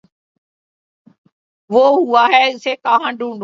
وہ 1.69 1.83
ہوا 1.89 2.23
ہے 2.33 2.43
اسے 2.51 2.75
کہاں 2.75 3.11
ڈھونڈوں 3.11 3.39